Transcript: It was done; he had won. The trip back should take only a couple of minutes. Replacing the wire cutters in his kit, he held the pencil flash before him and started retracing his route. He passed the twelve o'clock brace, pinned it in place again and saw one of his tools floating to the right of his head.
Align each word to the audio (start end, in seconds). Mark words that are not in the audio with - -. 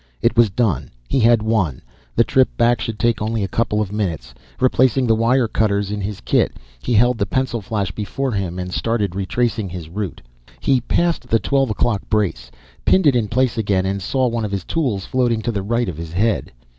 It 0.19 0.35
was 0.35 0.49
done; 0.49 0.89
he 1.07 1.19
had 1.19 1.43
won. 1.43 1.79
The 2.15 2.23
trip 2.23 2.49
back 2.57 2.81
should 2.81 2.97
take 2.97 3.21
only 3.21 3.43
a 3.43 3.47
couple 3.47 3.81
of 3.81 3.91
minutes. 3.91 4.33
Replacing 4.59 5.05
the 5.05 5.13
wire 5.13 5.47
cutters 5.47 5.91
in 5.91 6.01
his 6.01 6.21
kit, 6.21 6.53
he 6.79 6.93
held 6.95 7.19
the 7.19 7.27
pencil 7.27 7.61
flash 7.61 7.91
before 7.91 8.31
him 8.31 8.57
and 8.57 8.73
started 8.73 9.13
retracing 9.13 9.69
his 9.69 9.89
route. 9.89 10.23
He 10.59 10.81
passed 10.81 11.27
the 11.29 11.37
twelve 11.37 11.69
o'clock 11.69 12.01
brace, 12.09 12.49
pinned 12.83 13.05
it 13.05 13.15
in 13.15 13.27
place 13.27 13.59
again 13.59 13.85
and 13.85 14.01
saw 14.01 14.27
one 14.27 14.43
of 14.43 14.51
his 14.51 14.63
tools 14.63 15.05
floating 15.05 15.43
to 15.43 15.51
the 15.51 15.61
right 15.61 15.87
of 15.87 15.97
his 15.97 16.13
head. 16.13 16.51